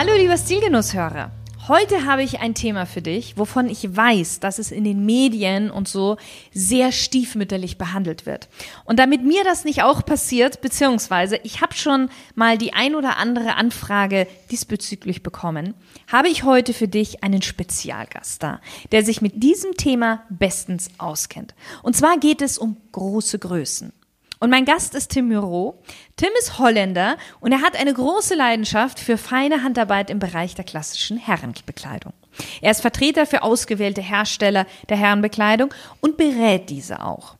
[0.00, 1.32] Hallo lieber Stilgenusshörer.
[1.66, 5.72] Heute habe ich ein Thema für dich, wovon ich weiß, dass es in den Medien
[5.72, 6.18] und so
[6.54, 8.48] sehr stiefmütterlich behandelt wird.
[8.84, 13.16] Und damit mir das nicht auch passiert, beziehungsweise ich habe schon mal die ein oder
[13.16, 15.74] andere Anfrage diesbezüglich bekommen,
[16.06, 18.60] habe ich heute für dich einen Spezialgast da,
[18.92, 21.56] der sich mit diesem Thema bestens auskennt.
[21.82, 23.92] Und zwar geht es um große Größen.
[24.40, 25.82] Und mein Gast ist Tim Muro.
[26.16, 30.64] Tim ist Holländer und er hat eine große Leidenschaft für feine Handarbeit im Bereich der
[30.64, 32.12] klassischen Herrenbekleidung.
[32.60, 37.36] Er ist Vertreter für ausgewählte Hersteller der Herrenbekleidung und berät diese auch.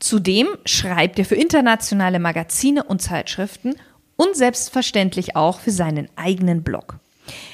[0.00, 3.76] Zudem schreibt er für internationale Magazine und Zeitschriften
[4.16, 6.98] und selbstverständlich auch für seinen eigenen Blog.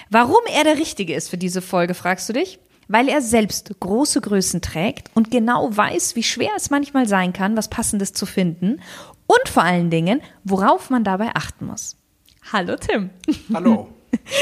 [0.08, 2.58] Warum er der Richtige ist für diese Folge, fragst du dich?
[2.88, 7.56] Weil er selbst große Größen trägt und genau weiß, wie schwer es manchmal sein kann,
[7.56, 8.80] was Passendes zu finden
[9.26, 11.96] und vor allen Dingen, worauf man dabei achten muss.
[12.52, 13.10] Hallo Tim.
[13.52, 13.88] Hallo.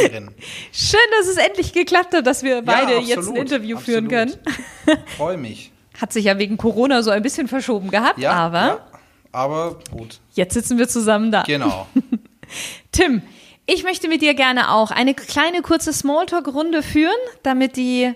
[0.72, 3.82] Schön, dass es endlich geklappt hat, dass wir beide ja, jetzt ein Interview absolut.
[3.82, 4.34] führen können.
[5.16, 5.72] Freue mich.
[6.00, 8.66] Hat sich ja wegen Corona so ein bisschen verschoben gehabt, ja, aber.
[8.66, 8.86] Ja,
[9.32, 10.20] aber gut.
[10.34, 11.42] Jetzt sitzen wir zusammen da.
[11.42, 11.86] Genau.
[12.92, 13.22] Tim,
[13.66, 17.12] ich möchte mit dir gerne auch eine kleine kurze Smalltalk-Runde führen,
[17.42, 18.12] damit die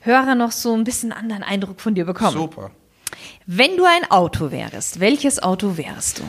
[0.00, 2.32] Hörer noch so ein bisschen anderen Eindruck von dir bekommen.
[2.32, 2.70] Super.
[3.46, 6.22] Wenn du ein Auto wärst, welches Auto wärst du?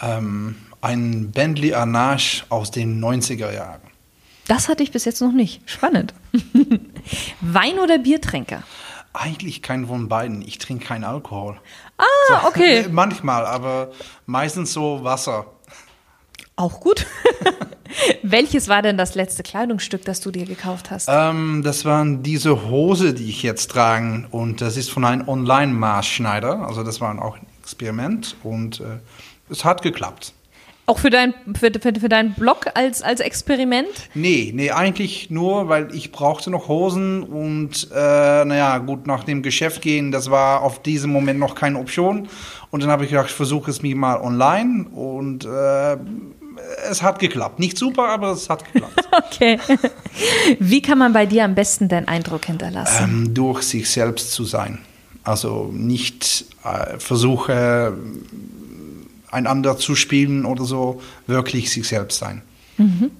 [0.00, 3.80] Ähm, ein Bentley Arnage aus den 90er Jahren.
[4.46, 5.60] Das hatte ich bis jetzt noch nicht.
[5.68, 6.14] Spannend.
[7.40, 8.62] Wein- oder Biertränker?
[9.12, 10.42] Eigentlich kein von beiden.
[10.42, 11.60] Ich trinke keinen Alkohol.
[11.98, 12.86] Ah, okay.
[12.90, 13.90] manchmal, aber
[14.26, 15.46] meistens so Wasser.
[16.58, 17.06] Auch gut.
[18.22, 21.08] Welches war denn das letzte Kleidungsstück, das du dir gekauft hast?
[21.08, 24.26] Ähm, das waren diese Hose, die ich jetzt trage.
[24.32, 26.66] Und das ist von einem Online-Maßschneider.
[26.66, 28.98] Also das war auch ein Experiment und äh,
[29.48, 30.32] es hat geklappt.
[30.86, 34.08] Auch für, dein, für, für, für deinen Blog als, als Experiment?
[34.14, 39.42] Nee, nee, eigentlich nur, weil ich brauchte noch Hosen und äh, naja, gut, nach dem
[39.42, 42.26] Geschäft gehen, das war auf diesem Moment noch keine Option.
[42.70, 45.98] Und dann habe ich gedacht, ich versuche es mir mal online und äh,
[46.90, 47.58] es hat geklappt.
[47.58, 49.08] Nicht super, aber es hat geklappt.
[49.12, 49.58] okay.
[50.58, 53.04] Wie kann man bei dir am besten deinen Eindruck hinterlassen?
[53.04, 54.78] Ähm, durch sich selbst zu sein.
[55.24, 57.96] Also nicht äh, versuche,
[59.30, 62.42] einander zu spielen oder so, wirklich sich selbst sein.
[62.78, 63.10] Mhm.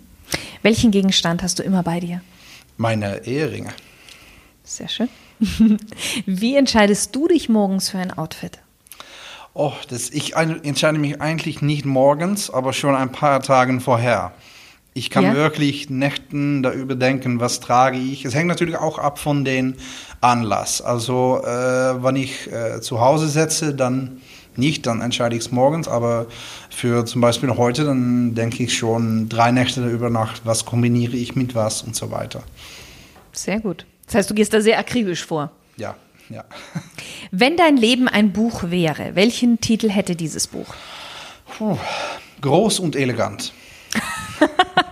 [0.62, 2.22] Welchen Gegenstand hast du immer bei dir?
[2.76, 3.72] Meine Eheringe.
[4.64, 5.08] Sehr schön.
[6.26, 8.58] Wie entscheidest du dich morgens für ein Outfit?
[9.60, 14.30] Oh, das, ich entscheide mich eigentlich nicht morgens, aber schon ein paar Tage vorher.
[14.94, 15.34] Ich kann ja.
[15.34, 18.24] wirklich Nächten da überdenken, was trage ich.
[18.24, 19.74] Es hängt natürlich auch ab von den
[20.20, 20.80] Anlass.
[20.80, 24.20] Also äh, wenn ich äh, zu Hause setze, dann
[24.54, 25.88] nicht, dann entscheide ich es morgens.
[25.88, 26.26] Aber
[26.70, 31.34] für zum Beispiel heute, dann denke ich schon drei Nächte darüber nach, was kombiniere ich
[31.34, 32.44] mit was und so weiter.
[33.32, 33.86] Sehr gut.
[34.06, 35.50] Das heißt, du gehst da sehr akribisch vor.
[35.78, 35.96] Ja
[36.30, 36.44] ja.
[37.30, 40.74] Wenn dein Leben ein Buch wäre, welchen Titel hätte dieses Buch?
[41.58, 41.76] Puh,
[42.40, 43.52] groß und elegant.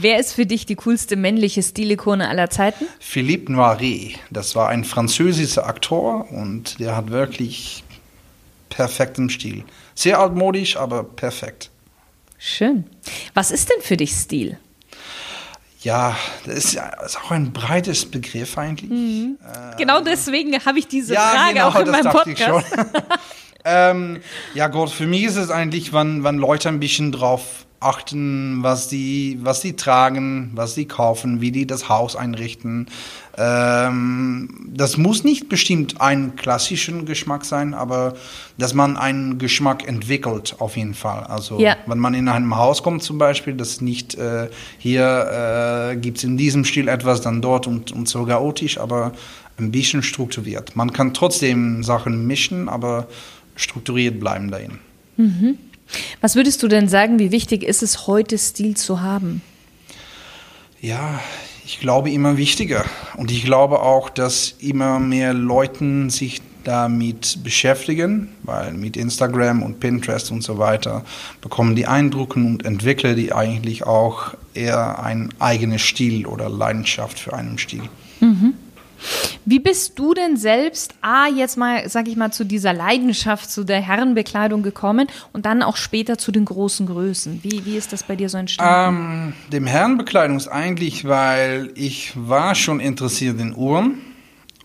[0.00, 2.86] Wer ist für dich die coolste männliche Stilikone aller Zeiten?
[2.98, 4.18] Philippe Noiret.
[4.30, 7.84] Das war ein französischer Aktor und der hat wirklich
[8.68, 9.64] perfekten Stil.
[9.94, 11.70] Sehr altmodisch, aber perfekt.
[12.38, 12.84] Schön.
[13.32, 14.58] Was ist denn für dich Stil?
[15.84, 18.90] Ja, das ist, ist auch ein breites Begriff eigentlich.
[18.90, 19.36] Mhm.
[19.42, 22.66] Äh, genau deswegen habe ich diese ja, Frage genau, auch in meinem Podcast.
[23.66, 24.20] ähm,
[24.54, 28.88] ja, Gott, für mich ist es eigentlich, wenn, wenn Leute ein bisschen drauf achten, was
[28.88, 32.86] die, was die tragen, was sie kaufen, wie die das Haus einrichten.
[33.36, 38.14] Ähm, das muss nicht bestimmt ein klassischen Geschmack sein, aber
[38.58, 41.24] dass man einen Geschmack entwickelt, auf jeden Fall.
[41.24, 41.76] Also ja.
[41.86, 44.48] wenn man in einem Haus kommt zum Beispiel, das nicht äh,
[44.78, 49.12] hier äh, gibt es in diesem Stil etwas, dann dort und, und so chaotisch, aber
[49.58, 50.76] ein bisschen strukturiert.
[50.76, 53.06] Man kann trotzdem Sachen mischen, aber
[53.56, 54.78] strukturiert bleiben dahin.
[55.16, 55.58] Mhm.
[56.20, 59.42] Was würdest du denn sagen, wie wichtig ist es, heute Stil zu haben?
[60.80, 61.20] Ja,
[61.64, 62.84] ich glaube immer wichtiger.
[63.16, 69.80] Und ich glaube auch, dass immer mehr Leuten sich damit beschäftigen, weil mit Instagram und
[69.80, 71.04] Pinterest und so weiter
[71.40, 77.34] bekommen die Eindrücke und entwickeln die eigentlich auch eher ein eigenes Stil oder Leidenschaft für
[77.34, 77.82] einen Stil.
[78.20, 78.54] Mhm.
[79.44, 83.64] Wie bist du denn selbst, A, jetzt mal, sag ich mal, zu dieser Leidenschaft, zu
[83.64, 87.40] der Herrenbekleidung gekommen und dann auch später zu den großen Größen?
[87.42, 89.32] Wie, wie ist das bei dir so entstanden?
[89.48, 93.98] Ähm, dem Herrenbekleidung ist eigentlich, weil ich war schon interessiert in Uhren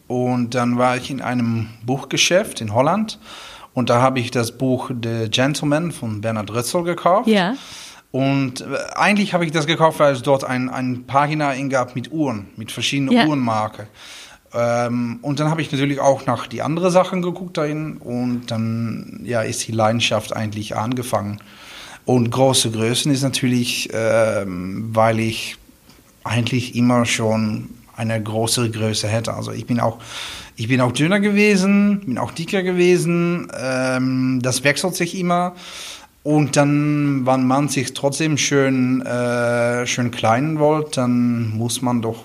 [0.07, 3.19] und dann war ich in einem Buchgeschäft in Holland
[3.73, 7.27] und da habe ich das Buch The Gentleman von Bernhard Ritzel gekauft.
[7.27, 7.55] Ja.
[8.11, 8.65] Und äh,
[8.95, 12.71] eigentlich habe ich das gekauft, weil es dort ein, ein Pagina gab mit Uhren, mit
[12.71, 13.25] verschiedenen ja.
[13.25, 13.87] Uhrenmarken.
[14.53, 19.21] Ähm, und dann habe ich natürlich auch nach die anderen Sachen geguckt dahin und dann
[19.23, 21.39] ja, ist die Leidenschaft eigentlich angefangen.
[22.05, 25.57] Und große Größen ist natürlich, ähm, weil ich
[26.23, 29.33] eigentlich immer schon eine größere Größe hätte.
[29.33, 29.99] Also ich bin auch,
[30.55, 33.51] ich bin auch dünner gewesen, bin auch dicker gewesen.
[33.59, 35.53] Ähm, das wechselt sich immer.
[36.23, 42.23] Und dann, wenn man sich trotzdem schön, äh, schön klein wollt, dann muss man doch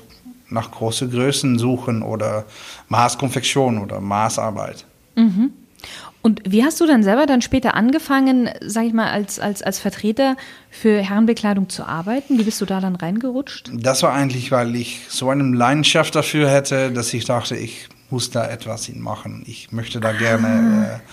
[0.55, 2.45] nach großen Größen suchen oder
[2.89, 4.87] Maßkonfektion oder Maßarbeit.
[5.17, 5.53] Mhm.
[6.23, 9.79] Und wie hast du dann selber dann später angefangen, sag ich mal, als, als, als
[9.79, 10.39] Vertreter
[10.71, 12.39] für Herrenbekleidung zu arbeiten?
[12.39, 13.71] Wie bist du da dann reingerutscht?
[13.75, 18.31] Das war eigentlich, weil ich so eine Leidenschaft dafür hätte, dass ich dachte, ich muss
[18.31, 19.45] da etwas machen.
[19.47, 20.13] Ich möchte da ah.
[20.13, 21.09] gerne äh,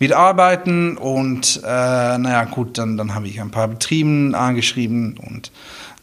[0.00, 5.52] mitarbeiten und äh, naja, gut, dann, dann habe ich ein paar Betrieben angeschrieben und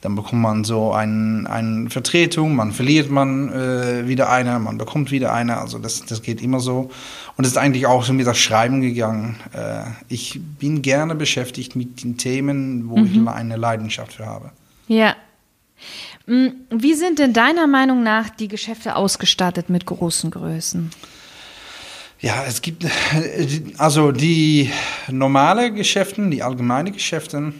[0.05, 5.09] dann bekommt man so eine ein Vertretung, man verliert man äh, wieder eine, man bekommt
[5.09, 6.91] wieder eine, also das, das geht immer so.
[7.37, 9.35] Und es ist eigentlich auch so mit das Schreiben gegangen.
[9.51, 13.05] Äh, ich bin gerne beschäftigt mit den Themen, wo mhm.
[13.05, 14.51] ich eine Leidenschaft für habe.
[14.87, 15.15] Ja.
[16.27, 20.91] Mm, wie sind denn deiner Meinung nach die Geschäfte ausgestattet mit großen Größen?
[22.21, 22.85] Ja, es gibt
[23.79, 24.69] also die
[25.09, 27.53] normale Geschäfte, die allgemeine Geschäfte,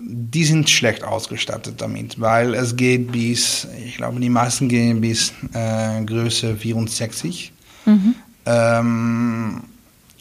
[0.00, 5.32] die sind schlecht ausgestattet damit, weil es geht bis, ich glaube, die meisten gehen bis
[5.52, 7.52] äh, Größe 64.
[7.84, 8.14] Mhm.
[8.46, 9.62] Ähm,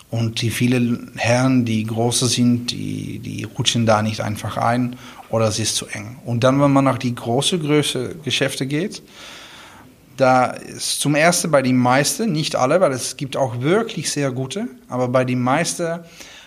[0.09, 4.95] und die vielen Herren, die größer sind, die, die rutschen da nicht einfach ein
[5.29, 6.17] oder es ist zu eng.
[6.25, 9.03] Und dann, wenn man nach die große Größe Geschäfte geht,
[10.15, 14.31] da ist zum ersten bei den meisten, nicht alle, weil es gibt auch wirklich sehr
[14.31, 15.99] gute, aber bei den meisten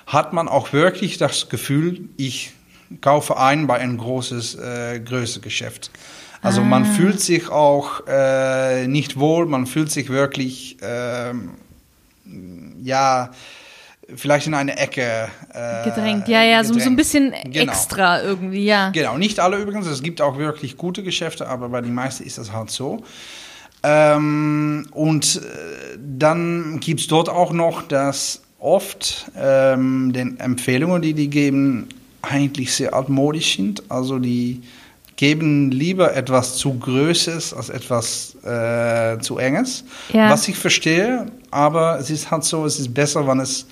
[0.07, 2.53] hat man auch wirklich das Gefühl, ich
[3.01, 5.91] kaufe ein bei ein großes äh, Größegeschäft.
[6.43, 6.65] Also ah.
[6.65, 11.33] man fühlt sich auch äh, nicht wohl, man fühlt sich wirklich, äh,
[12.83, 13.31] ja,
[14.15, 16.29] vielleicht in eine Ecke äh, gedrängt.
[16.29, 16.81] Ja, ja, gedrängt.
[16.81, 17.71] So, so ein bisschen genau.
[17.71, 18.91] extra irgendwie, ja.
[18.91, 19.87] Genau, nicht alle übrigens.
[19.87, 23.05] Es gibt auch wirklich gute Geschäfte, aber bei den meisten ist das halt so.
[23.83, 31.15] Ähm, und äh, dann gibt es dort auch noch, dass oft ähm, den Empfehlungen, die
[31.15, 31.89] die geben,
[32.23, 33.83] eigentlich sehr altmodisch sind.
[33.91, 34.63] Also die
[35.17, 39.85] geben lieber etwas zu Größes als etwas äh, zu Enges.
[40.13, 40.31] Ja.
[40.31, 43.67] Was ich verstehe, aber es ist halt so, es ist besser, wenn es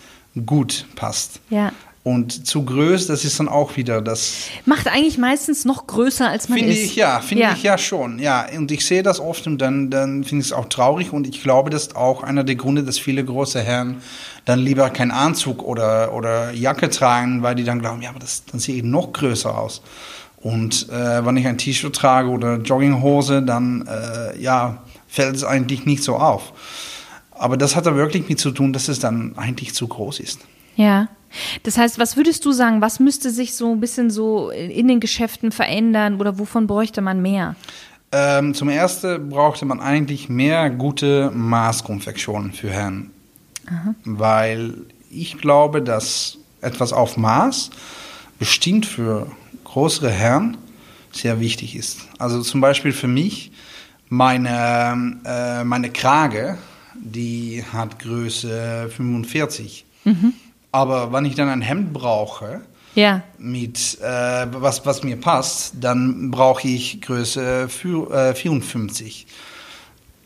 [0.44, 1.40] gut passt.
[1.48, 1.72] Ja.
[2.04, 4.44] Und zu groß, das ist dann auch wieder das.
[4.64, 6.84] Macht eigentlich meistens noch größer, als man finde ist.
[6.84, 7.52] Ich, ja, finde ja.
[7.52, 8.18] ich ja schon.
[8.18, 11.12] Ja, und ich sehe das oft und dann, dann finde ich es auch traurig.
[11.12, 14.00] Und ich glaube, das ist auch einer der Gründe, dass viele große Herren
[14.48, 18.46] dann lieber keinen Anzug oder, oder Jacke tragen, weil die dann glauben, ja, aber das,
[18.46, 19.82] dann sehe ich noch größer aus.
[20.38, 25.84] Und äh, wenn ich ein T-Shirt trage oder Jogginghose, dann äh, ja, fällt es eigentlich
[25.84, 26.55] nicht so auf.
[27.32, 30.40] Aber das hat da wirklich mit zu tun, dass es dann eigentlich zu groß ist.
[30.76, 31.08] Ja.
[31.64, 34.98] Das heißt, was würdest du sagen, was müsste sich so ein bisschen so in den
[34.98, 37.55] Geschäften verändern oder wovon bräuchte man mehr?
[38.12, 43.10] Ähm, zum Ersten brauchte man eigentlich mehr gute Maßkonfektionen für Herren.
[43.70, 43.94] Aha.
[44.05, 44.75] Weil
[45.10, 47.70] ich glaube, dass etwas auf Maß
[48.39, 49.31] bestimmt für
[49.65, 50.56] größere Herren
[51.13, 52.01] sehr wichtig ist.
[52.19, 53.53] Also zum Beispiel für mich,
[54.08, 56.58] meine, äh, meine Krage,
[56.94, 59.84] die hat Größe 45.
[60.05, 60.32] Mhm.
[60.72, 62.63] Aber wenn ich dann ein Hemd brauche,
[62.94, 63.22] ja.
[63.39, 69.27] mit äh, was, was mir passt, dann brauche ich Größe für, äh, 54.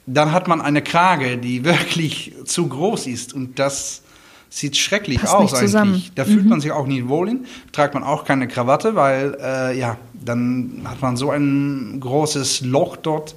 [0.07, 4.03] Dann hat man eine Krage, die wirklich zu groß ist und das
[4.51, 5.71] sieht schrecklich Passt aus eigentlich.
[5.71, 6.03] Zusammen.
[6.15, 6.51] Da fühlt mhm.
[6.51, 7.47] man sich auch nicht wohl in.
[7.73, 12.97] Tragt man auch keine Krawatte, weil äh, ja, dann hat man so ein großes Loch
[12.97, 13.35] dort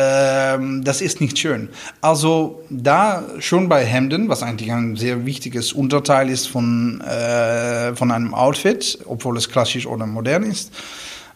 [0.00, 1.68] ähm, das ist nicht schön.
[2.00, 8.12] Also da schon bei Hemden, was eigentlich ein sehr wichtiges Unterteil ist von, äh, von
[8.12, 10.72] einem Outfit, obwohl es klassisch oder modern ist,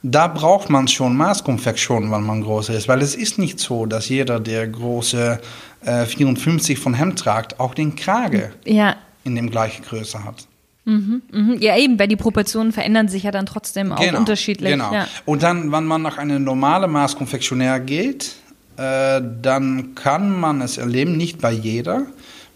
[0.03, 4.09] da braucht man schon Maßkonfektion, wenn man groß ist, weil es ist nicht so, dass
[4.09, 5.41] jeder, der große
[5.85, 8.97] äh, 54 von Hemd tragt, auch den Krage Ja.
[9.25, 10.47] in dem gleichen Größe hat.
[10.85, 11.23] Mhm.
[11.61, 14.73] Ja, eben, weil die Proportionen verändern sich ja dann trotzdem auch unterschiedlich.
[14.73, 14.93] Genau.
[14.93, 15.07] Ja.
[15.25, 18.33] Und dann, wenn man nach einem normalen Maßkonfektionär geht,
[18.77, 22.03] äh, dann kann man es erleben, nicht bei jeder,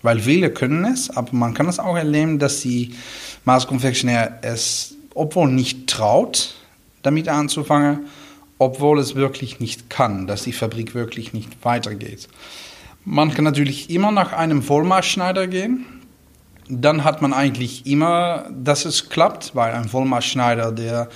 [0.03, 2.95] weil viele können es, aber man kann es auch erleben, dass die
[3.45, 6.55] Maßkonfektionär es, obwohl nicht traut,
[7.03, 8.01] damit anzufangen,
[8.59, 12.29] obwohl es wirklich nicht kann, dass die Fabrik wirklich nicht weitergeht.
[13.05, 15.85] Man kann natürlich immer nach einem Vollmaßschneider gehen.
[16.69, 21.09] Dann hat man eigentlich immer, dass es klappt, weil ein Vollmaßschneider, der,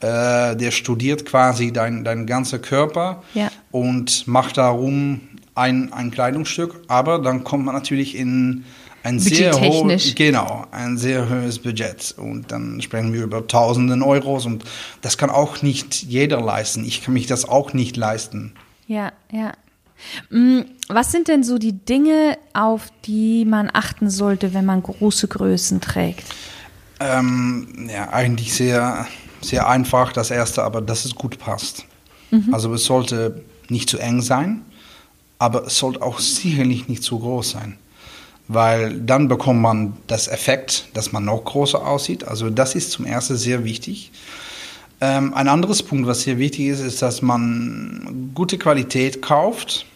[0.00, 3.48] äh, der studiert quasi dein, dein ganzer Körper Ja.
[3.70, 5.20] und macht darum
[5.54, 6.80] ein, ein Kleidungsstück.
[6.88, 8.64] Aber dann kommt man natürlich in
[9.06, 12.14] ein sehr hohes, genau, ein sehr hohes Budget.
[12.18, 14.64] Und dann sprechen wir über Tausenden Euros und
[15.00, 16.84] das kann auch nicht jeder leisten.
[16.84, 18.54] Ich kann mich das auch nicht leisten.
[18.88, 19.52] Ja, ja.
[20.30, 25.28] Mm, Was sind denn so die Dinge, auf die man achten sollte, wenn man große
[25.28, 26.24] Größen trägt?
[26.98, 29.06] Ähm, ja, eigentlich sehr,
[29.40, 31.86] sehr einfach das erste, aber dass es gut passt.
[32.50, 34.62] Also es sollte nicht zu eng sein,
[35.38, 37.78] aber es sollte auch sicherlich nicht zu groß sein.
[38.48, 42.26] Weil dann bekommt man das Effekt, dass man noch größer aussieht.
[42.26, 44.12] Also das ist zum ersten sehr wichtig.
[45.00, 49.86] Ähm, ein anderes Punkt, was sehr wichtig ist, ist, dass man gute Qualität kauft.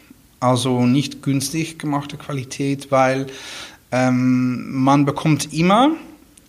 [0.40, 3.26] Also nicht günstig gemachte Qualität, weil
[3.92, 5.90] ähm, man bekommt immer,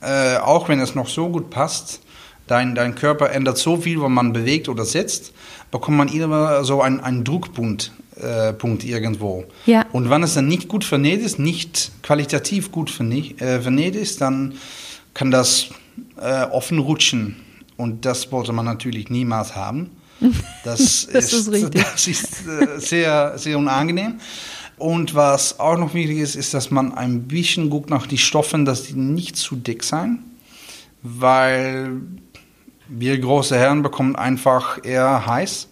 [0.02, 2.02] äh, auch wenn es noch so gut passt,
[2.48, 5.34] dein, dein Körper ändert so viel, wenn man bewegt oder sitzt,
[5.72, 9.46] bekommt man immer so einen, einen Druckpunkt äh, Punkt irgendwo.
[9.66, 9.86] Ja.
[9.92, 14.22] Und wenn es dann nicht gut vernäht ist, nicht qualitativ gut vernäht, äh, vernäht ist,
[14.22, 14.54] dann
[15.14, 15.70] kann das
[16.20, 17.38] äh, offen rutschen.
[17.78, 19.92] Und das wollte man natürlich niemals haben.
[20.64, 21.84] Das, Das ist richtig.
[21.84, 22.44] Das ist
[22.78, 24.20] sehr, sehr unangenehm.
[24.78, 28.66] Und was auch noch wichtig ist, ist, dass man ein bisschen guckt nach den Stoffen,
[28.66, 30.20] dass die nicht zu dick sein,
[31.02, 32.02] weil
[32.88, 35.68] wir große Herren bekommen einfach eher heiß.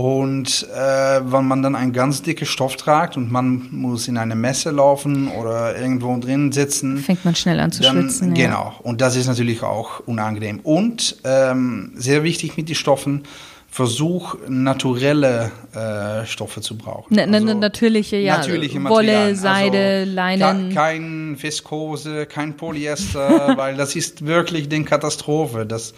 [0.00, 0.76] Und äh,
[1.24, 5.28] wenn man dann einen ganz dicken Stoff tragt und man muss in eine Messe laufen
[5.28, 8.36] oder irgendwo drin sitzen, Fängt man schnell an zu dann, schwitzen.
[8.36, 8.46] Ja.
[8.48, 8.74] Genau.
[8.82, 10.60] Und das ist natürlich auch unangenehm.
[10.62, 13.22] Und ähm, sehr wichtig mit den Stoffen,
[13.70, 17.14] versuch naturelle äh, Stoffe zu brauchen.
[17.14, 18.36] Ne, ne, Also natürliche, ja.
[18.36, 19.36] Natürliche Wolle, Materialien.
[19.36, 20.68] Seide, also Leinen.
[20.68, 25.64] ke- Kein Viskose, kein Polyester, weil das ist wirklich eine Katastrophe.
[25.64, 25.94] Das,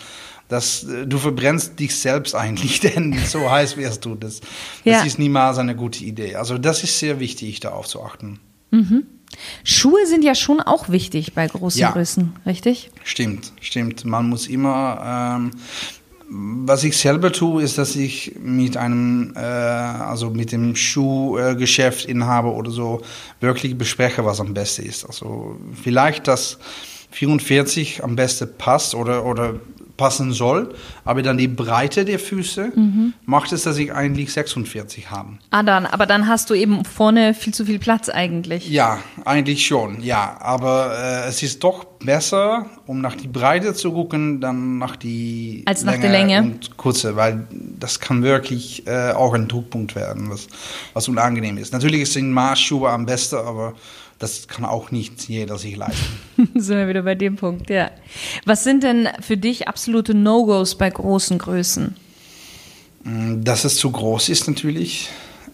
[0.49, 4.14] das, äh, du verbrennst dich selbst eigentlich, denn so heiß wärst du.
[4.14, 4.49] Das, das
[4.85, 5.02] Ja.
[5.02, 6.35] ist niemals eine gute Idee.
[6.37, 8.40] Also das ist sehr wichtig, darauf zu achten.
[9.64, 11.90] Schuhe sind ja schon auch wichtig bei großen Ja.
[11.93, 12.90] Größen, richtig?
[13.05, 14.05] Stimmt, stimmt.
[14.05, 15.38] Man muss immer.
[15.40, 15.50] Ähm,
[16.31, 22.52] was ich selber tue, ist, dass ich mit einem, äh, also mit dem Schuhgeschäft Inhaber
[22.55, 23.00] oder so
[23.40, 25.07] wirklich bespreche, was am besten ist.
[25.07, 26.59] Also vielleicht, dass
[27.12, 29.55] 44 am besten passt oder, oder
[29.99, 30.75] passen soll,
[31.05, 32.73] aber dann die Breite der Füße
[33.26, 35.40] macht es, dass ich eigentlich 46 haben.
[35.50, 38.71] Ah, dann, aber dann hast du eben vorne viel zu viel Platz eigentlich.
[38.71, 40.38] Ja, eigentlich schon, ja.
[40.40, 45.64] Aber äh, es ist doch besser, um nach die Breite zu gucken, dann nach die
[45.67, 46.43] Als nach der Länge.
[46.43, 50.47] und Kurze, weil das kann wirklich äh, auch ein Druckpunkt werden, was,
[50.95, 51.73] was unangenehm ist.
[51.73, 53.75] Natürlich sind Maßschuhe am besten, aber
[54.19, 56.05] das kann auch nicht jeder sich leisten.
[56.55, 57.91] sind wir wieder bei dem Punkt, ja.
[58.45, 61.95] Was sind denn für dich absolute No-Gos bei großen Größen?
[63.05, 65.09] Mm, Dass es zu groß ist natürlich,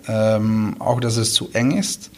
[0.09, 2.11] ähm, auch dass es zu eng ist,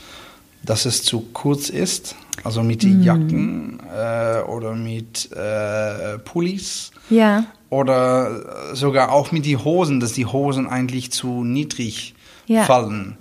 [0.65, 6.91] dass es zu kurz ist, also mit den Jacken äh, oder mit äh, Pullis.
[7.11, 7.45] Ja.
[7.71, 12.15] Oder sogar auch mit die Hosen, dass die Hosen eigentlich zu niedrig
[12.47, 12.65] Ja.
[12.65, 13.17] fallen.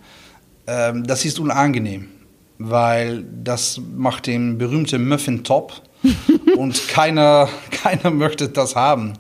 [0.68, 2.08] Ähm, das ist unangenehm,
[2.58, 5.82] weil das macht den berühmten Muffin-Top
[6.58, 9.14] und keiner, keiner möchte das haben.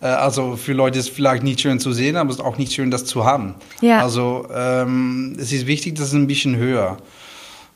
[0.00, 2.58] Äh, also für Leute ist es vielleicht nicht schön zu sehen, aber es ist auch
[2.58, 3.54] nicht schön, das zu haben.
[3.80, 4.00] Ja.
[4.00, 6.98] Also ähm, es ist wichtig, dass es ein bisschen höher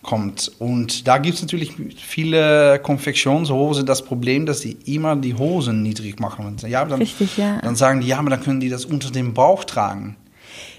[0.02, 0.52] kommt.
[0.59, 6.21] Und da gibt es natürlich viele Konfektionshosen das Problem, dass die immer die Hosen niedrig
[6.21, 6.56] machen.
[6.68, 7.61] Ja, dann, Richtig, ja.
[7.61, 10.16] Dann sagen die, ja, aber dann können die das unter dem Bauch tragen.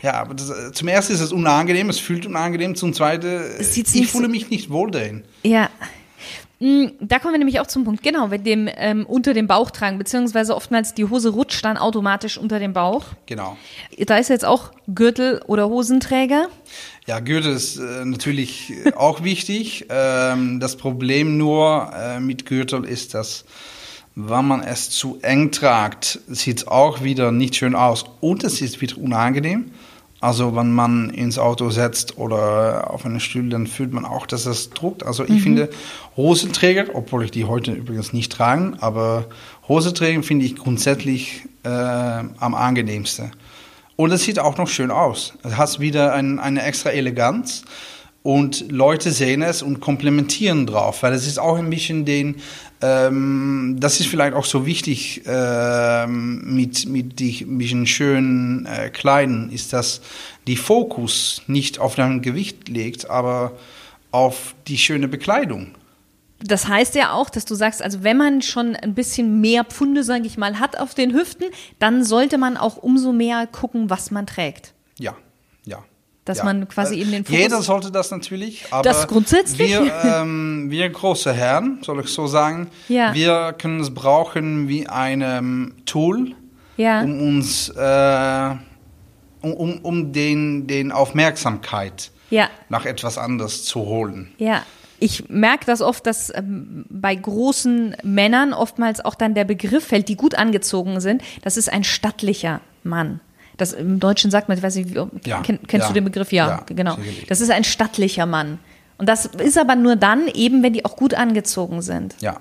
[0.05, 3.59] Ja, aber das, äh, zum ersten ist es unangenehm, es fühlt unangenehm, zum zweiten, äh,
[3.61, 5.23] ich nicht so- fühle mich nicht wohl darin.
[5.43, 5.69] Ja.
[6.59, 9.71] Mm, Da kommen wir nämlich auch zum Punkt, genau, mit dem ähm, unter dem Bauch
[9.71, 13.03] tragen, beziehungsweise oftmals die Hose rutscht dann automatisch unter dem Bauch.
[13.25, 13.57] Genau.
[14.05, 16.47] Da ist jetzt auch Gürtel oder Hosenträger.
[17.07, 19.87] Ja, Gürtel ist äh, natürlich äh, auch wichtig.
[19.97, 23.43] Ähm, das Problem nur äh, mit Gürtel ist, dass
[24.15, 28.61] wenn man es zu eng tragt, sieht es auch wieder nicht schön aus und es
[28.61, 29.71] ist wieder unangenehm.
[30.21, 34.45] Also wenn man ins Auto setzt oder auf einen Stuhl, dann fühlt man auch, dass
[34.45, 35.05] es druckt.
[35.05, 35.39] Also ich mhm.
[35.39, 35.69] finde
[36.15, 39.25] Hosenträger, obwohl ich die heute übrigens nicht trage, aber
[39.67, 43.31] Hosenträger finde ich grundsätzlich äh, am angenehmsten.
[43.97, 45.33] Und es sieht auch noch schön aus.
[45.43, 47.63] Es hat wieder ein, eine extra Eleganz
[48.25, 52.37] und Leute sehen es und komplementieren drauf, weil es ist auch ein bisschen den,
[52.81, 58.89] ähm, das ist vielleicht auch so wichtig ähm, mit, mit die ein bisschen schönen äh,
[58.89, 60.01] Kleiden, ist, dass
[60.47, 63.51] die Fokus nicht auf dein Gewicht legt, aber
[64.09, 65.75] auf die schöne Bekleidung.
[66.39, 70.03] Das heißt ja auch, dass du sagst, also wenn man schon ein bisschen mehr Pfunde,
[70.03, 71.45] sage ich mal, hat auf den Hüften,
[71.77, 74.74] dann sollte man auch umso mehr gucken, was man trägt.
[76.25, 76.43] Dass ja.
[76.43, 79.69] man quasi eben den Fokus Jeder sollte das natürlich, aber das grundsätzlich.
[79.69, 83.13] Wir, ähm, wir große Herren, soll ich so sagen, ja.
[83.13, 86.33] wir können es brauchen wie ein Tool,
[86.77, 87.01] ja.
[87.01, 88.55] um uns, äh,
[89.41, 92.11] um, um, um den, den Aufmerksamkeit
[92.69, 94.33] nach etwas anderes zu holen.
[94.37, 94.63] Ja.
[94.97, 100.07] Ich merke das oft, dass ähm, bei großen Männern oftmals auch dann der Begriff fällt,
[100.07, 103.19] die gut angezogen sind, das ist ein stattlicher Mann.
[103.57, 104.95] Das im Deutschen sagt man, ich weiß nicht,
[105.25, 106.31] ja, kenn, kennst ja, du den Begriff?
[106.31, 106.95] Ja, ja genau.
[106.95, 107.27] Sicherlich.
[107.27, 108.59] Das ist ein stattlicher Mann.
[108.97, 112.15] Und das ist aber nur dann eben, wenn die auch gut angezogen sind.
[112.19, 112.37] Ja,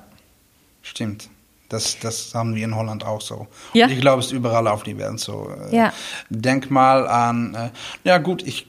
[0.82, 1.28] stimmt.
[1.68, 3.48] Das, das haben wir in Holland auch so.
[3.72, 3.86] Ja.
[3.86, 5.50] Und ich glaube, es ist überall auf die Welt so.
[5.70, 5.92] Äh, ja.
[6.28, 7.70] Denk mal an, äh,
[8.04, 8.66] ja gut, ich,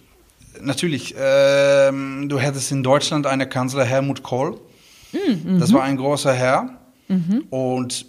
[0.62, 4.60] natürlich, äh, du hättest in Deutschland einen Kanzler, Helmut Kohl.
[5.12, 5.60] Mhm.
[5.60, 6.70] Das war ein großer Herr.
[7.08, 7.44] Mhm.
[7.50, 8.06] Und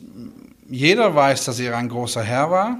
[0.68, 2.78] jeder weiß, dass er ein großer Herr war.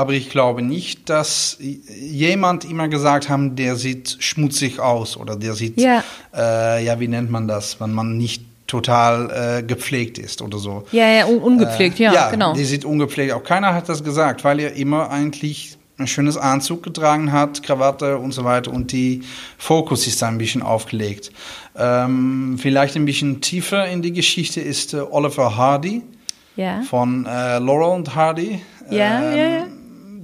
[0.00, 5.52] Aber ich glaube nicht, dass jemand immer gesagt haben, der sieht schmutzig aus oder der
[5.52, 6.02] sieht, ja,
[6.34, 10.86] äh, ja wie nennt man das, wenn man nicht total äh, gepflegt ist oder so.
[10.90, 12.54] Ja, ja, un ungepflegt, äh, ja, ja, genau.
[12.54, 13.34] Der sieht ungepflegt.
[13.34, 18.16] Auch keiner hat das gesagt, weil er immer eigentlich ein schönes Anzug getragen hat, Krawatte
[18.16, 19.20] und so weiter und die
[19.58, 21.30] Fokus ist da ein bisschen aufgelegt.
[21.76, 26.00] Ähm, vielleicht ein bisschen tiefer in die Geschichte ist äh, Oliver Hardy
[26.56, 26.80] ja.
[26.88, 28.62] von äh, Laurel und Hardy.
[28.88, 29.66] Ja, ähm, ja, ja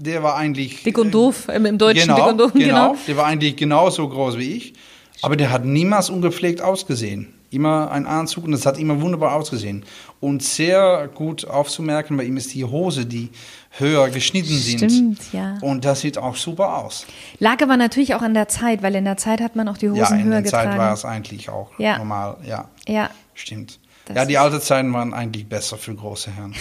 [0.07, 0.83] der war eigentlich.
[0.83, 2.97] Dick und doof, im, im Deutschen genau, dick und doof, genau, genau.
[3.07, 4.75] Der war eigentlich genauso groß wie ich.
[5.23, 7.33] Aber der hat niemals ungepflegt ausgesehen.
[7.51, 9.85] Immer ein Anzug und es hat immer wunderbar ausgesehen.
[10.21, 13.31] Und sehr gut aufzumerken, bei ihm ist die Hose, die
[13.71, 15.33] höher geschnitten Stimmt, sind.
[15.33, 15.59] ja.
[15.61, 17.07] Und das sieht auch super aus.
[17.39, 19.89] Lag aber natürlich auch an der Zeit, weil in der Zeit hat man auch die
[19.89, 20.25] Hosen höher getragen.
[20.25, 21.99] Ja, in der Zeit war es eigentlich auch ja.
[21.99, 22.69] normal, ja.
[22.87, 23.11] Ja.
[23.35, 23.79] Stimmt.
[24.07, 26.55] Das ja, die alten Zeiten waren eigentlich besser für große Herren.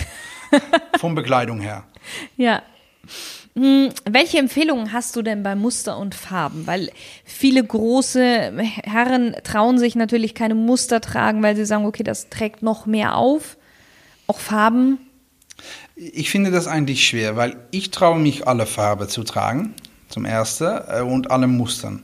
[1.00, 1.84] Von Bekleidung her.
[2.38, 2.62] Ja,
[3.56, 6.68] welche Empfehlungen hast du denn bei Muster und Farben?
[6.68, 6.92] Weil
[7.24, 12.64] viele große Herren trauen sich natürlich keine Muster tragen, weil sie sagen, okay, das trägt
[12.64, 13.58] noch mehr auf.
[14.28, 14.98] Auch Farben?
[15.96, 19.74] Ich finde das eigentlich schwer, weil ich traue mich, alle Farben zu tragen,
[20.10, 22.04] zum Ersten, äh, und alle Mustern.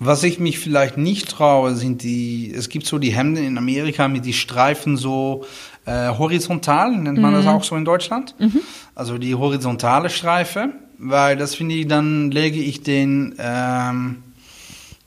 [0.00, 4.06] Was ich mich vielleicht nicht traue, sind die, es gibt so die Hemden in Amerika
[4.06, 5.44] mit die Streifen so
[5.88, 7.36] äh, horizontal, nennt man mhm.
[7.36, 8.34] das auch so in Deutschland.
[8.38, 8.60] Mhm.
[8.94, 14.22] Also die horizontale Streife, weil das finde ich, dann lege ich den, ähm,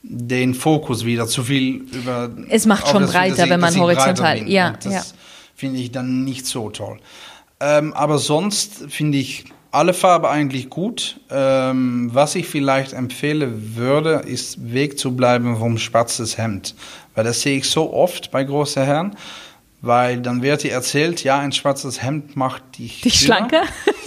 [0.02, 2.30] den Fokus wieder zu viel über.
[2.48, 4.74] Es macht schon breiter, wenn man horizontal, ja.
[4.82, 5.02] Das ja.
[5.54, 6.98] finde ich dann nicht so toll.
[7.60, 11.20] Ähm, aber sonst finde ich alle Farben eigentlich gut.
[11.30, 16.74] Ähm, was ich vielleicht empfehlen würde, ist weg zu bleiben vom schwarzes Hemd.
[17.14, 19.16] Weil das sehe ich so oft bei großen Herren.
[19.82, 23.62] Weil dann wird dir erzählt, ja, ein schwarzes Hemd macht dich, dich schlanker.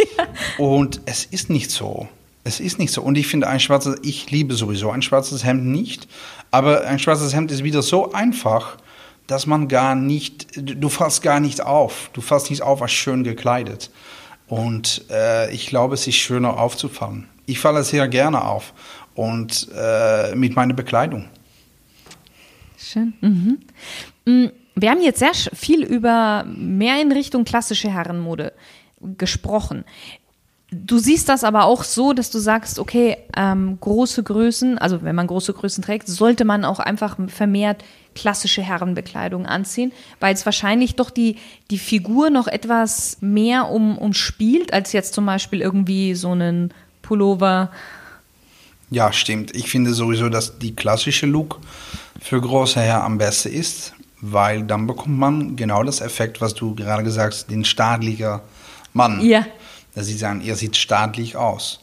[0.57, 2.07] Und es ist nicht so.
[2.45, 3.01] Es ist nicht so.
[3.01, 6.07] Und ich finde ein schwarzes, ich liebe sowieso ein schwarzes Hemd nicht.
[6.49, 8.77] Aber ein schwarzes Hemd ist wieder so einfach,
[9.27, 12.09] dass man gar nicht, du fasst gar nicht auf.
[12.13, 13.91] Du fasst nicht auf als schön gekleidet.
[14.47, 17.27] Und äh, ich glaube, es ist schöner aufzufallen.
[17.47, 18.73] Ich falle sehr gerne auf
[19.13, 21.25] und äh, mit meiner Bekleidung.
[22.77, 23.13] Schön.
[23.21, 24.51] Mhm.
[24.75, 28.53] Wir haben jetzt sehr viel über mehr in Richtung klassische Herrenmode
[29.17, 29.85] gesprochen.
[30.71, 35.15] Du siehst das aber auch so, dass du sagst, okay, ähm, große Größen, also wenn
[35.15, 37.83] man große Größen trägt, sollte man auch einfach vermehrt
[38.15, 41.37] klassische Herrenbekleidung anziehen, weil es wahrscheinlich doch die,
[41.69, 47.71] die Figur noch etwas mehr um, umspielt, als jetzt zum Beispiel irgendwie so einen Pullover.
[48.89, 49.55] Ja, stimmt.
[49.55, 51.59] Ich finde sowieso, dass die klassische Look
[52.19, 56.75] für große Herren am besten ist, weil dann bekommt man genau das Effekt, was du
[56.75, 58.41] gerade gesagt hast, den staatlicher
[58.93, 59.21] Mann.
[59.21, 59.45] Ja.
[59.93, 61.81] Dass sie sagen, er sieht staatlich aus.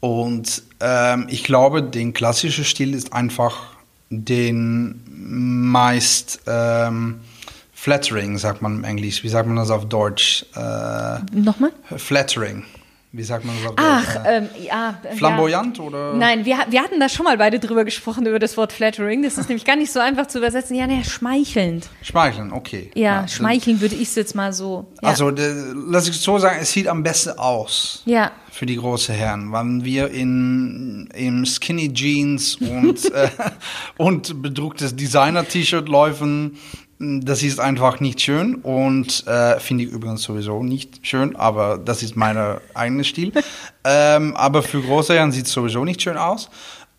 [0.00, 3.72] Und ähm, ich glaube, den klassischen Stil ist einfach
[4.10, 7.20] den meist ähm,
[7.72, 9.22] flattering, sagt man im Englisch.
[9.22, 10.44] Wie sagt man das auf Deutsch?
[10.54, 11.72] Äh, Nochmal?
[11.96, 12.64] flattering.
[13.14, 14.26] Wie sagt man das auf Ach, Deutsch?
[14.26, 14.98] Äh, ähm, ja.
[15.16, 15.84] flamboyant ja.
[15.84, 16.14] oder?
[16.14, 19.22] Nein, wir, wir hatten da schon mal beide drüber gesprochen, über das Wort flattering.
[19.22, 20.76] Das ist nämlich gar nicht so einfach zu übersetzen.
[20.76, 21.90] Ja, ne, schmeichelnd.
[22.00, 22.90] Schmeicheln, okay.
[22.94, 24.86] Ja, das- schmeicheln würde ich es jetzt mal so.
[25.02, 25.10] Ja.
[25.10, 28.02] Also, lass ich so sagen, es sieht am besten aus.
[28.06, 28.30] ja.
[28.50, 33.28] für die großen Herren, wenn wir in, in Skinny Jeans und, äh,
[33.98, 36.58] und bedrucktes Designer-T-Shirt laufen,
[37.02, 42.02] das ist einfach nicht schön und äh, finde ich übrigens sowieso nicht schön, aber das
[42.02, 42.36] ist mein
[42.74, 43.32] eigener Stil.
[43.84, 46.48] ähm, aber für große Herren sieht es sowieso nicht schön aus.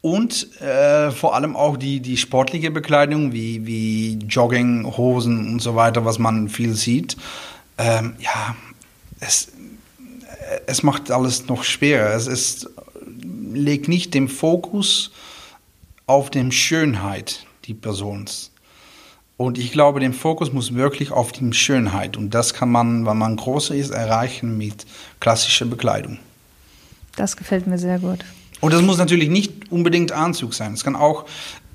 [0.02, 6.04] Und äh, vor allem auch die, die sportliche Bekleidung, wie, wie Jogginghosen und so weiter,
[6.04, 7.16] was man viel sieht.
[7.78, 8.56] Ähm, ja,
[9.22, 9.54] es,
[10.66, 12.14] es macht alles noch schwerer.
[12.14, 12.70] Es ist,
[13.54, 15.12] legt nicht den Fokus
[16.06, 18.52] auf die Schönheit die Persons.
[19.38, 22.18] Und ich glaube, der Fokus muss wirklich auf die Schönheit.
[22.18, 24.86] Und das kann man, wenn man größer ist, erreichen mit
[25.20, 26.20] klassischer Bekleidung.
[27.16, 28.20] Das gefällt mir sehr gut.
[28.62, 30.74] Und das muss natürlich nicht unbedingt Anzug sein.
[30.74, 31.26] Es kann auch,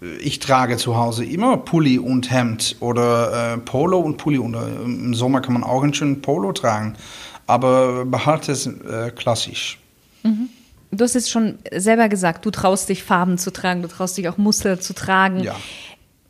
[0.00, 4.38] äh, ich trage zu Hause immer Pulli und Hemd oder äh, Polo und Pulli.
[4.38, 6.96] Und äh, im Sommer kann man auch einen schönen Polo tragen.
[7.46, 9.78] Aber behalte es äh, klassisch.
[10.90, 14.28] Du hast jetzt schon selber gesagt, du traust dich Farben zu tragen, du traust dich
[14.28, 15.40] auch Muster zu tragen.
[15.40, 15.56] Ja.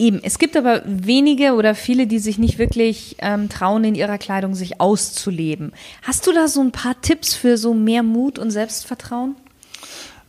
[0.01, 4.17] Eben, es gibt aber wenige oder viele, die sich nicht wirklich ähm, trauen, in ihrer
[4.17, 5.73] Kleidung sich auszuleben.
[6.03, 9.35] Hast du da so ein paar Tipps für so mehr Mut und Selbstvertrauen?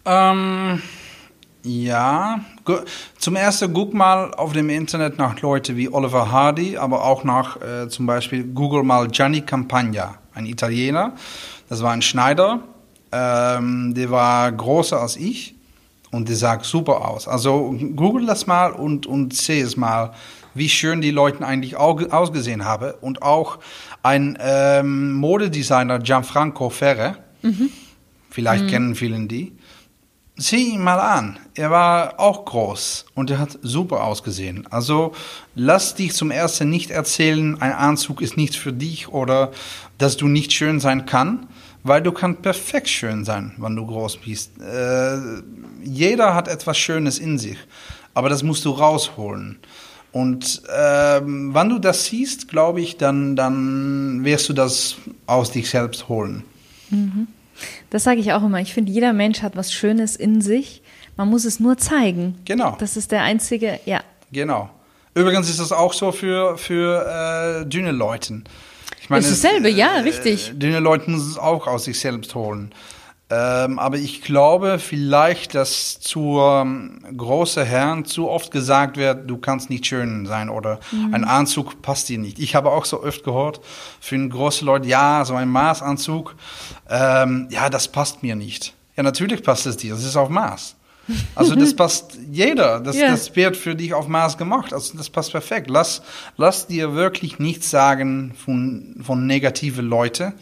[0.05, 0.81] Ähm,
[1.63, 2.39] ja,
[3.19, 7.61] zum ersten guck mal auf dem Internet nach Leute wie Oliver Hardy, aber auch nach
[7.61, 11.13] äh, zum Beispiel Google mal Gianni Campagna, ein Italiener.
[11.67, 12.61] Das war ein Schneider,
[13.11, 15.58] ähm, der war größer als ich
[16.11, 17.27] und der sah super aus.
[17.27, 20.13] Also google das mal und, und seh es mal,
[20.53, 22.93] wie schön die Leute eigentlich au ausgesehen haben.
[23.01, 23.59] Und auch
[24.03, 27.17] ein ähm, Modedesigner, Gianfranco Ferre,
[28.29, 29.53] vielleicht kennen vielen die.
[30.35, 31.37] Sieh ihn mal an.
[31.53, 34.65] Er war auch groß und er hat super ausgesehen.
[34.71, 35.11] Also
[35.53, 39.51] lass dich zum ersten nicht erzählen, ein Anzug ist nicht für dich oder
[39.97, 41.47] dass du nicht schön sein kann,
[41.83, 44.51] weil du kannst perfekt schön sein, wenn du groß bist.
[44.61, 45.17] Äh,
[45.83, 47.57] jeder hat etwas Schönes in sich,
[48.13, 49.59] aber das musst du rausholen.
[50.11, 54.95] Und ähm, wenn du das siehst, glaube ich, dann, dann wirst du das
[55.27, 56.43] aus dich selbst holen.
[57.89, 58.59] Das sage ich auch immer.
[58.59, 60.81] Ich finde, jeder Mensch hat was Schönes in sich.
[61.15, 62.39] Man muss es nur zeigen.
[62.45, 62.75] Genau.
[62.79, 64.01] Das ist der einzige, ja.
[64.31, 64.69] Genau.
[65.13, 68.41] Übrigens ist das auch so für, für äh, dünne Leute.
[69.09, 70.53] Ich Das ist dasselbe, ja, äh, richtig.
[70.55, 72.71] Dünne Leute müssen es auch aus sich selbst holen.
[73.31, 79.37] Ähm, aber ich glaube vielleicht, dass zu ähm, große Herren zu oft gesagt wird, du
[79.37, 81.13] kannst nicht schön sein oder Mhm.
[81.13, 82.39] ein Anzug passt dir nicht.
[82.39, 83.61] Ich habe auch so oft gehört,
[83.99, 86.35] für große Leute, ja, so ein Maßanzug,
[86.89, 88.73] ähm, ja, das passt mir nicht.
[88.95, 90.75] Ja, natürlich passt es dir, das ist auf Maß.
[91.35, 93.09] Also das passt jeder, das, Ja.
[93.09, 95.69] das wird für dich auf Maß gemacht, also das passt perfekt.
[95.69, 96.01] Lass,
[96.37, 100.33] lass dir wirklich nichts sagen von, von negative Leute,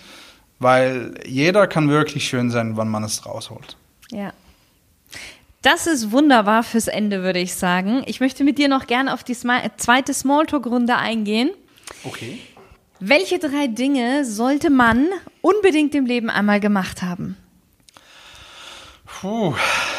[0.59, 3.77] weil jeder kann wirklich schön sein, wenn man es rausholt.
[4.11, 4.33] Ja.
[5.61, 8.03] Das ist wunderbar fürs Ende, würde ich sagen.
[8.05, 11.49] Ich möchte mit dir noch gerne auf die Sma zweite Smalltalk-Runde eingehen.
[12.03, 12.39] Okay.
[12.99, 15.07] Welche drei Dinge sollte man
[15.41, 17.37] unbedingt im Leben einmal gemacht haben?
[19.21, 19.55] Puh,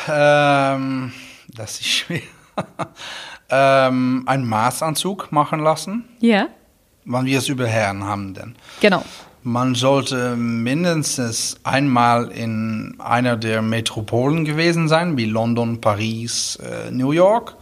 [0.08, 1.12] ähm,
[1.48, 2.20] das ist schwer.
[3.50, 6.48] ähm, einen Maßanzug machen lassen, Ja.
[7.04, 8.54] wann wir es über Herren haben denn.
[8.80, 9.04] Genau.
[9.42, 17.12] Man sollte mindestens einmal in einer der Metropolen gewesen sein, wie London, Paris, äh, New
[17.12, 17.56] York.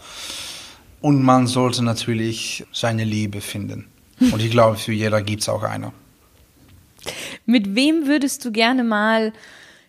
[1.00, 3.86] Und man sollte natürlich seine Liebe finden.
[4.18, 5.92] Und ich glaube, für jeder gibt es auch eine.
[7.44, 9.32] Mit wem würdest du gerne mal,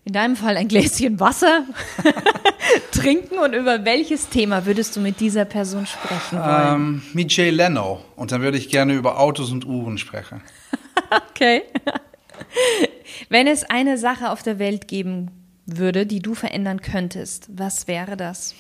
[0.08, 1.66] in deinem Fall ein Gläschen Wasser,
[2.94, 6.76] trinken und über welches Thema würdest du mit dieser Person sprechen wollen?
[6.76, 8.00] Ähm, mit Jay Leno.
[8.16, 10.42] Und dann würde ich gerne über Autos und Uhren sprechen.
[11.30, 11.62] Okay.
[13.30, 15.30] Wenn es eine Sache auf der Welt geben
[15.66, 18.56] würde, die du verändern könntest, was wäre das?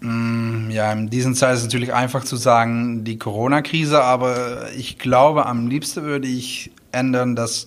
[0.00, 4.98] Mm, Ja, in diesen Zeit ist es natürlich einfach zu sagen, die Corona-Krise, aber ich
[4.98, 7.66] glaube, am liebsten würde ich ändern, dass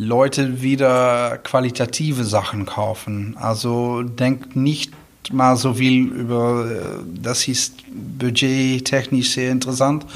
[0.00, 3.36] Leute wieder qualitative Sachen kaufen.
[3.38, 4.92] Also denkt nicht
[5.30, 7.84] mal so viel über, äh, das ist
[8.18, 10.06] budgettechnisch sehr interessant,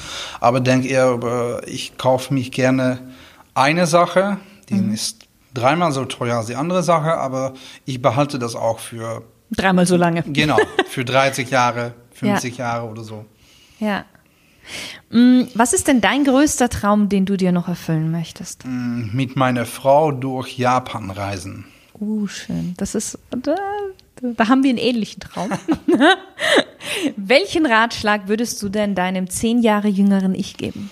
[0.40, 2.98] aber denkt eher über, ich kaufe mich gerne
[3.52, 4.38] eine Sache,
[4.70, 7.52] die ist dreimal so teuer als die andere Sache, aber
[7.84, 10.22] ich behalte das auch für Dreimal so lange.
[10.22, 10.56] Genau,
[10.88, 13.24] für 30 Jahre, 50 Jahre oder so.
[13.78, 14.04] Ja.
[15.10, 18.64] Mm, Was ist denn dein größter Traum, den du dir noch erfüllen möchtest?
[18.64, 21.66] Mit meiner Frau durch Japan reisen.
[21.98, 22.74] Uh, schön.
[22.76, 23.54] Das ist, da,
[24.20, 25.50] da haben wir einen ähnlichen Traum.
[27.16, 30.90] Welchen Ratschlag würdest du denn deinem zehn Jahre jüngeren Ich geben?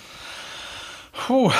[1.11, 1.51] Puh.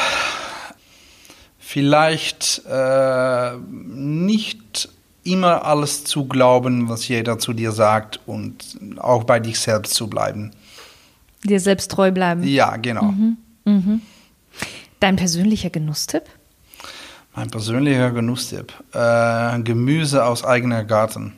[1.60, 4.89] Vielleicht äh, nicht
[5.23, 10.08] immer alles zu glauben, was jeder zu dir sagt und auch bei dich selbst zu
[10.08, 10.52] bleiben.
[11.43, 12.43] Dir selbst treu bleiben.
[12.43, 13.13] Ja, genau.
[14.99, 16.23] Dein persönlicher Genusstipp?
[17.36, 18.73] Mein persönlicher Genusstipp.
[18.93, 21.34] Äh, Gemüse aus eigener Garten.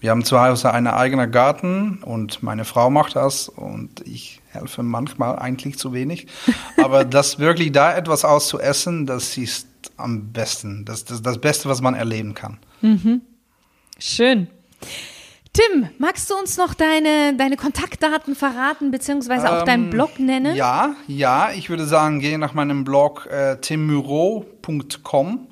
[0.00, 4.82] Wir haben zu Hause einen eigenen Garten und meine Frau macht das und ich helfe
[4.82, 6.26] manchmal eigentlich zu wenig.
[6.82, 10.84] Aber das wirklich da etwas auszuessen, das ist am besten.
[10.84, 12.58] Das ist das, das Beste, was man erleben kann.
[13.98, 14.48] Schön.
[15.54, 20.52] Tim, magst du uns noch deine, deine Kontaktdaten verraten, beziehungsweise auch deinen Blog nennen?
[20.52, 25.46] Ähm, Ja, ja, ich würde sagen, geh nach meinem Blog äh, timmuro.com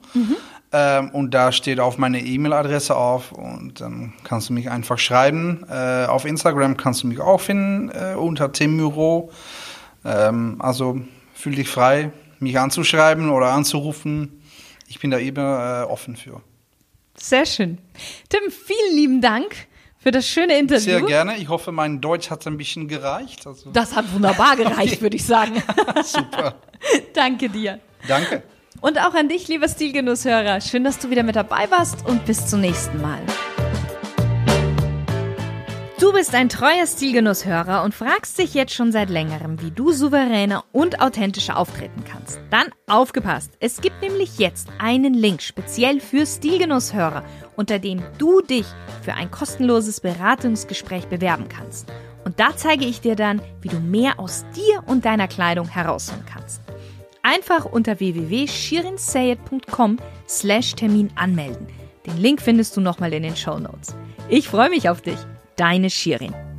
[0.72, 5.66] ähm, und da steht auch meine E-Mail-Adresse auf und dann kannst du mich einfach schreiben.
[5.68, 9.30] Äh, auf Instagram kannst du mich auch finden äh, unter timmuro.
[10.04, 10.98] Ähm, also
[11.34, 14.40] fühl dich frei, mich anzuschreiben oder anzurufen.
[14.88, 16.40] Ich bin da immer äh, offen für.
[17.16, 17.76] Sehr schön.
[18.30, 19.68] Tim, vielen lieben Dank
[20.00, 20.80] für das schöne Interview.
[20.80, 21.36] Sehr gerne.
[21.36, 23.46] Ich hoffe, mein Deutsch hat ein bisschen gereicht.
[23.46, 25.62] Also, Das hat wunderbar gereicht, würde ich sagen.
[26.04, 26.54] super.
[27.14, 27.78] Danke dir.
[28.08, 28.42] Danke.
[28.80, 30.60] Und auch an dich, lieber Stilgenusshörer.
[30.62, 33.20] Schön, dass du wieder mit dabei warst und bis zum nächsten Mal.
[36.00, 40.64] Du bist ein treuer Stilgenusshörer und fragst dich jetzt schon seit längerem, wie du souveräner
[40.72, 42.40] und authentischer auftreten kannst.
[42.48, 43.52] Dann aufgepasst!
[43.60, 47.22] Es gibt nämlich jetzt einen Link speziell für Stilgenusshörer,
[47.54, 48.64] unter dem du dich
[49.02, 51.92] für ein kostenloses Beratungsgespräch bewerben kannst.
[52.24, 56.24] Und da zeige ich dir dann, wie du mehr aus dir und deiner Kleidung herausholen
[56.24, 56.62] kannst.
[57.22, 61.66] Einfach unter www.shirinsayed.com slash Termin anmelden.
[62.06, 63.94] Den Link findest du nochmal in den Show Notes.
[64.30, 65.18] Ich freue mich auf dich.
[65.60, 66.49] Deine Shirin.